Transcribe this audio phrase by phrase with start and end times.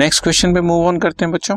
[0.00, 1.56] Next question पे move on करते हैं बच्चों।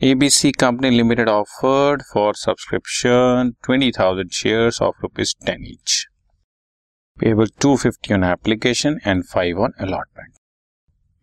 [0.00, 5.94] ABC company limited offered for subscription twenty thousand share of rupees ten each
[7.16, 10.32] payable two fifty on application and five on allotment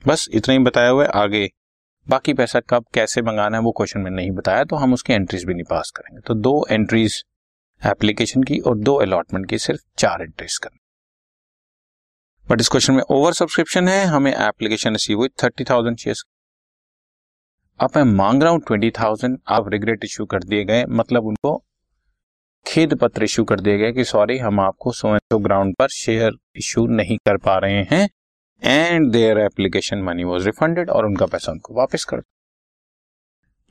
[0.04, 1.48] बस इतना ही बताया हुआ है। आगे
[2.08, 5.46] बाकी पैसा कब कैसे मंगाना है वो क्वेश्चन में नहीं बताया तो हम उसकी एंट्रीज
[5.46, 7.24] भी नहीं पास करेंगे। तो दो एंट्रीज
[7.82, 10.80] एप्लीकेशन की और दो अलॉटमेंट की सिर्फ़ चार एंट्रीज करनी।
[12.48, 16.16] बट इस क्वेश्चन में ओवर सब्सक्रिप्शन है, हमें एप्लीकेशन रिसीव हुई थर्टी थाउज़ेंड शेयर
[17.80, 21.58] अब मैं मांग रहा हूँ ट्वेंटी थाउज़ेंड आप रिग्रेट इश्यू कर दिए गए मतलब उनको
[22.66, 25.88] खेद पत्र इश्यू कर दिए गए कि सॉरी हम आपको सो एंड सो ग्राउंड पर
[25.90, 28.08] शेयर इश्यू नहीं कर पा रहे हैं
[28.62, 32.36] and their application money was refunded और उनका पैसा उनको वापस कर दिया।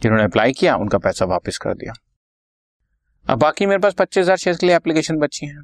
[0.02, 1.92] जिन्होंने अप्लाई किया, उनका पैसा वापस कर दिया।
[3.26, 5.56] अब बाकी मेरे पास पच्चीस हज़ार शेयर के लिए एप्लीकेशन बची है।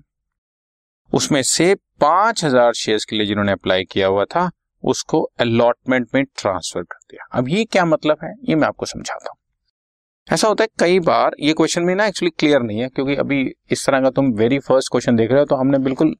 [1.12, 4.50] उसमें से पाँच हज़ार शेयर के लिए जिन्होंने अप्लाई किया हुआ था,
[4.84, 8.32] उसको अलॉटमेंट में ट्रांसफ़र कर दिया। अब ये क्या मतलब है?
[8.44, 9.36] ये मैं आपको समझाता हूँ।
[10.28, 13.40] ऐसा होता है कई बार, ये क्वेश्चन में ना एक्चुअली क्लियर नहीं है, क्योंकि अभी
[13.70, 16.14] इस तरह का तुम वेरी फ़र्स्ट क्वेश्चन देख रहे हो तो हमने बिल्कुल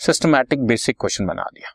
[0.00, 1.74] सिस्टमैटिक बेसिक क्वेश्चन बना दिया।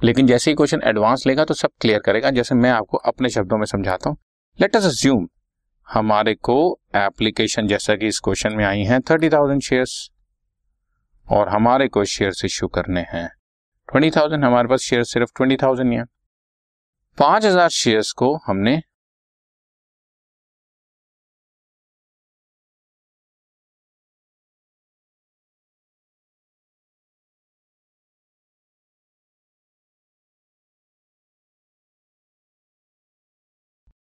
[0.00, 3.58] लेकिन जैसे ही क्वेश्चन एडवांस लेगा तो सब क्लियर करेगा। जैसे मैं आपको अपने शब्दों
[3.58, 4.16] में समझाता हूँ।
[4.58, 5.28] लेट अस अज्यूम
[5.88, 6.56] हमारे को
[6.96, 10.10] एप्लीकेशन जैसा कि इस क्वेश्चन में आई है थर्टी थाउज़ेंड शेयर्स
[11.28, 13.28] और हमारे को शेयर इश्यू करने हैं।
[13.88, 15.98] ट्वेंटी थाउज़ेंड हमारे पास शेयर सिर्फ़ ट्वेंटी थाउज़ेंड ही
[17.18, 18.80] पाँच हज़ार शेयर को हमने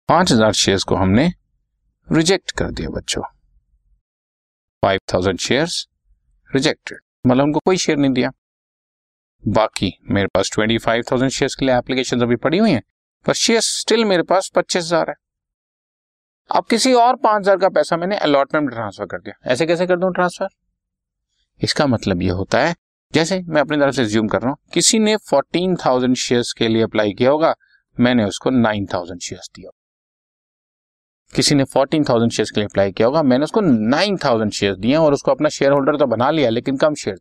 [0.09, 1.28] पाँच हज़ार शेयर को हमने
[2.08, 3.22] रिजेक्ट कर दिया बच्चों।
[4.83, 5.88] फाइव थाउज़ेंड शेयर्स
[6.52, 8.31] रिजेक्टेड मतलब उनको कोई शेयर नहीं दिया।
[9.44, 12.81] बाकी, मेरे पास ट्वेंटी फाइव थाउज़ेंड शेयर के लिए एप्लीकेशन अभी पड़ी हुई है,
[13.25, 15.16] पर शेयर स्टिल मेरे पास पच्चीस हज़ार है।
[16.50, 19.97] अब किसी और पाँच हज़ार का पैसा मैंने अलॉटमेंट ट्रांसफ़र कर दिया। ऐसे कैसे कर
[19.97, 20.47] दू ट्रांसफ़र
[21.62, 22.75] इसका मतलब यह होता है,
[23.13, 26.68] जैसे मैं अपनी तरफ़ से ज्यूम कर रहा हूँ, किसी ने फोर्टीन थाउज़ेंड शेयर के
[26.68, 27.53] लिए अप्लाई किया होगा,
[27.97, 29.69] मैंने उसको नाइन थाउज़ेंड शेयर दिया।
[31.34, 34.75] किसी ने फोर्टीन थाउज़ेंड शेयर के लिए अप्लाई किया होगा। मैंने उसको नाइन थाउज़ेंड शेयर
[34.78, 37.19] दिए और उसको अपना शेयर होल्डर तो बना लिया, लेकिन कम शेयर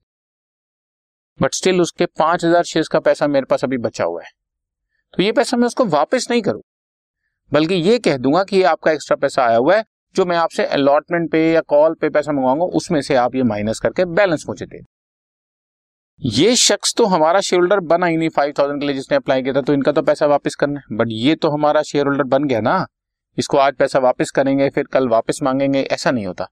[1.41, 4.31] बट स्टिल उसके पाँच हज़ार शेयर का पैसा मेरे पास अभी बचा हुआ है।
[5.15, 6.63] तो ये पैसा मैं उसको वापस नहीं करूँ।
[7.53, 9.85] बल्कि ये कह दूँगा कि ये आपका एक्स्ट्रा पैसा आया हुआ है,
[10.17, 13.79] जो मैं आपसे अलॉटमेंट पे या कॉल पे पैसा मंगवाऊँगा, उसमें से आप ये माइनस
[13.79, 14.81] करके बैलेंस मुझे दे
[16.23, 19.43] ये शख्स तो हमारा शेयर होल्डर बना ही नहीं फाइव थाउज़ेंड के लिए जिसने अप्लाई
[19.43, 22.25] किया था तो इनका तो पैसा वापस करना है। बट ये तो हमारा शेयर होल्डर
[22.27, 22.87] बन गया ना।
[23.41, 26.49] इसको आज पैसा वापस करेंगे, फिर कल वापस मांगेंगे, ऐसा नहीं होता।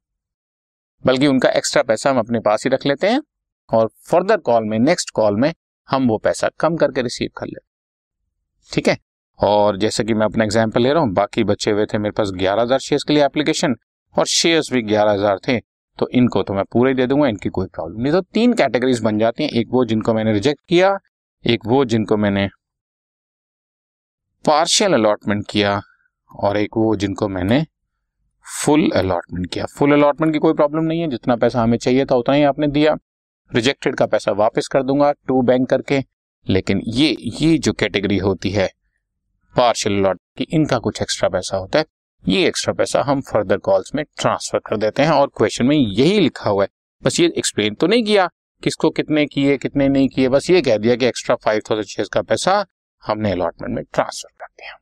[1.04, 3.21] बल्कि उनका एक्स्ट्रा पैसा हम अपने पास ही रख लेते हैं
[3.71, 5.53] और फर्दर कॉल में नेक्स्ट कॉल में
[5.88, 7.66] हम वो पैसा कम करके रिसीव कर लेते
[8.71, 8.97] ठीक है?
[9.41, 12.31] और जैसे कि मैं अपना एग्ज़ाम्पल ले रहा हूँ, बाकी बचे हुए थे मेरे पास
[12.34, 13.75] ग्यारह हज़ार शेयर के लिए एप्लीकेशन
[14.15, 15.59] और शेयर्स भी ग्यारह हज़ार थे
[15.98, 19.19] तो इनको तो मैं पूरे दे दूँगा, इनकी कोई प्रॉब्लम नहीं। तो तीन कैटेगरीज बन
[19.19, 20.97] जाती हैं, एक वो जिनको मैंने रिजेक्ट किया,
[21.44, 22.48] एक वो जिनको मैंने
[24.44, 25.81] पार्शियल अलॉटमेंट किया।
[26.31, 27.65] और एक वो जिनको मैंने
[28.47, 32.15] फुल अलॉटमेंट किया। फुल अलॉटमेंट की कोई प्रॉब्लम नहीं है। जितना पैसा हमें चाहिए था
[32.15, 32.94] उतना ही आपने दिया।
[33.50, 36.03] रिजेक्टेड का पैसा वापस कर दूँगा टू बैंक करके।
[36.47, 38.71] लेकिन ये ये जो कैटेगरी होती है
[39.55, 41.84] पार्शियल अलॉट की इनका कुछ एक्स्ट्रा पैसा होता है,
[42.25, 46.21] ये एक्स्ट्रा पैसा हम फर्दर कॉल्स में ट्रांसफ़र कर देते हैं और क्वेश्चन में यही
[46.21, 46.69] लिखा हुआ है।
[47.03, 48.28] बस ये एक्सप्लेन तो नहीं किया,
[48.62, 52.09] किसको कितने किए, कितने नहीं किए, बस ये कह दिया कि एक्स्ट्रा फाइव थाउज़ेंड शेयर
[52.12, 52.65] का पैसा
[53.06, 54.78] हमने अलॉटमेंट में ट्रांसफ़र कर दिया।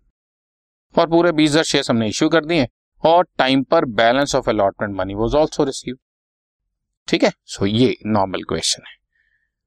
[0.97, 2.67] और पूरे बीस हज़ार शेयर हमने इश्यू कर दिए
[3.03, 5.97] और टाइम पर balance of allotment money was also receive
[7.09, 7.33] ठीक है?
[7.45, 8.95] सो so, ये नॉर्मल क्वेश्चन है।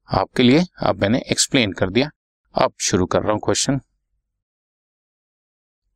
[0.08, 2.10] आपके लिए अब मैंने एक्सप्लेन कर दिया।
[2.54, 3.80] अब शुरू कर रहा हूँ question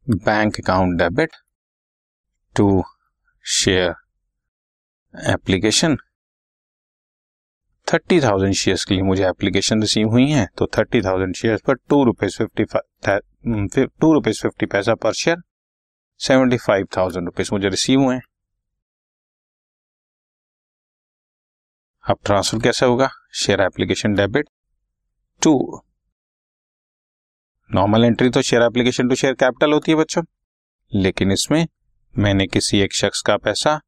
[0.06, 1.37] bank account debit
[2.56, 2.83] to
[3.45, 3.95] share
[5.15, 5.97] application
[7.86, 11.75] thirty thousand share के लिए मुझे एप्लीकेशन रिसीव हुई है तो थर्टी थाउज़ेंड शेयर पर
[11.89, 12.65] two rupees fifty
[13.47, 15.37] two rupees fifty पैसा पर share
[16.21, 18.17] seventy five thousand rupees मुझे रिसीव हुए
[22.05, 23.09] अब ट्रांसफ़र कैसे होगा?
[23.35, 24.49] Share application debit
[25.43, 25.83] to
[27.71, 30.23] normal entry तो share application to share capital होती है बच्चों।
[30.93, 31.67] लेकिन इसमें
[32.19, 33.81] मैंने किसी एक शख्स का पैसा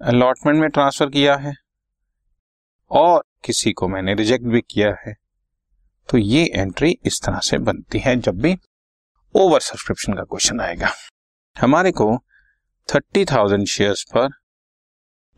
[0.00, 1.54] अलॉटमेंट में ट्रांसफ़र किया है।
[2.90, 5.14] और किसी को मैंने रिजेक्ट भी किया है।
[6.08, 8.56] तो ये एंट्री इस तरह से बनती है जब भी
[9.34, 10.92] ओवर सब्सक्रिप्शन का क्वेश्चन आएगा।
[11.56, 12.16] हमारे को
[12.88, 14.28] थर्टी थाउज़ेंड शेयर्स पर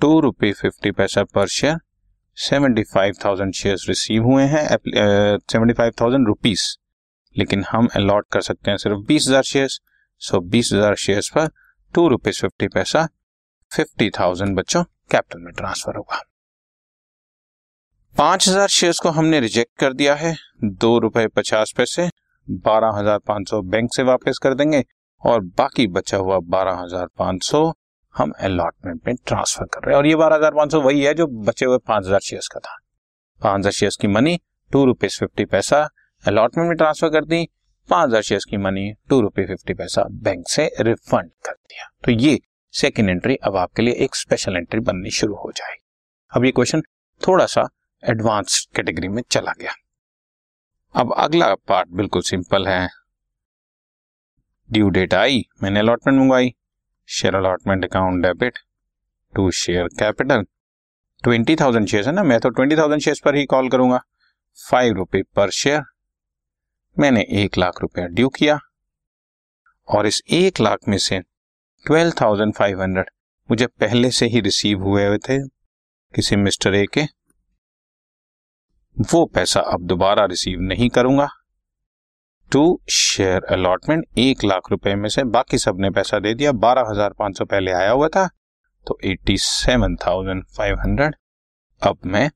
[0.00, 1.78] टू रुपी फिफ्टी पैसा पर share
[2.36, 6.62] seventy five thousand share receive हुए हैं सेवेंटी फाइव थाउज़ेंड रुपीज़
[7.36, 9.68] लेकिन हम अलॉट कर सकते हैं सिर्फ़ बीस हज़ार शेयर
[10.22, 11.48] सो बीस हज़ार शेयर पर
[11.94, 13.06] टू रुपीज़ फिफ्टी पैसा
[13.72, 16.22] फिफ्टी थाउज़ेंड बच्चों कैपिटल में ट्रांसफ़र होगा।
[18.14, 22.08] पाँच हज़ार शेयर को हमने रिजेक्ट कर दिया है। दो रुपए पचास पैसे,
[22.48, 24.82] बारह हज़ार पाँच सौ बैंक से वापस कर देंगे
[25.22, 27.60] और बाकी बचा हुआ बारह हज़ार पाँच सौ
[28.14, 31.14] हम अलॉटमेंट में ट्रांसफ़र कर रहे हैं। और ये बारह हज़ार पाँच सौ वही है
[31.14, 32.76] जो बचे हुए पाँच हज़ार शेयर का था।
[33.40, 34.36] पाँच हज़ार शेयर की मनी
[34.70, 35.88] टू रुपीज़ फिफ्टी पैसा
[36.24, 37.44] अलॉटमेंट में ट्रांसफ़र कर दी।
[37.88, 42.18] पाँच हज़ार शेयर की मनी टू रुपी फिफ्टी पैसा बैंक से रिफंड कर दिया। तो
[42.18, 42.38] ये
[42.74, 45.84] सेकेंड एंट्री अब आपके लिए एक स्पेशल एंट्री बननी शुरू हो जाएगी।
[46.32, 46.82] अब ये क्वेश्चन
[47.20, 47.68] थोड़ा सा
[48.02, 49.72] एडवांस कैटेगरी में चला गया।
[50.94, 52.88] अब अगला पार्ट बिल्कुल सिंपल है।
[54.70, 56.54] ड्यू डेट आई, मैंने अलॉटमेंट मंगवाई।
[57.08, 58.58] Share allotment account debit
[59.34, 60.44] to share capital
[61.24, 64.00] twenty thousand share है ना, मैं तो ट्वेंटी थाउज़ेंड शेयर पर ही कॉल करूँगा।
[64.58, 65.82] फाइव रुपए पर शेयर
[66.96, 68.58] मैंने एक लाख रुपया ड्यू किया।
[69.88, 71.20] और इस एक लाख में से
[71.86, 73.10] ट्वेल्व थाउज़ेंड फाइव हंड्रेड
[73.48, 75.38] मुझे पहले से ही रिसीव हुए हुए थे
[76.14, 77.04] किसी मिस्टर ए के।
[78.98, 81.28] वो पैसा अब दोबारा रिसीव नहीं करूँगा।
[82.50, 87.12] टू शेयर अलॉटमेंट एक लाख रुपए में से बाकी सबने पैसा दे दिया। बारह हज़ार
[87.18, 88.26] पाँच सौ पहले आया हुआ था
[88.86, 91.14] तो eighty seven thousand five hundred
[91.82, 92.30] अब मैं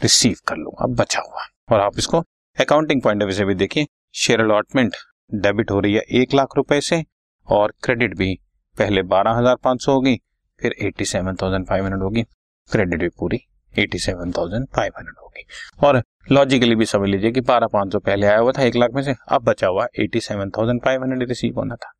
[0.00, 2.20] रिसीव कर लूँगा बचा हुआ। और आप इसको
[2.56, 4.96] अकाउंटिंग पॉइंट ऑफ़ व्यू से भी देखिए। शेयर अलॉटमेंट
[5.36, 7.02] डेबिट हो रही है एक लाख रुपए से,
[7.48, 8.34] और क्रेडिट भी
[8.76, 10.16] पहले बारह हज़ार पाँच सौ होगी,
[10.60, 12.22] फिर eighty seven thousand five hundred होगी।
[12.70, 13.40] क्रेडिट भी पूरी
[13.72, 16.02] eighty seven thousand five hundred होगी और
[16.32, 19.02] लॉजिकली भी समझ लीजिए कि बारह पाँच सौ पहले आया हुआ था, एक लाख में
[19.02, 21.92] से अब बचा हुआ eighty seven thousand five hundred receive होना था।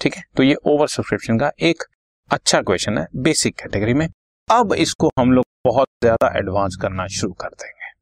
[0.00, 0.22] ठीक है?
[0.36, 1.84] तो ये ओवर सब्सक्रिप्शन का एक
[2.30, 4.08] अच्छा क्वेश्चन है बेसिक कैटेगरी में।
[4.48, 7.92] अब इसको हम लोग बहुत ज़्यादा एडवांस करना शुरू कर देंगे।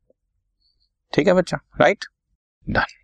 [1.12, 1.58] ठीक है बच्चा?
[1.80, 2.04] Right
[2.66, 3.03] done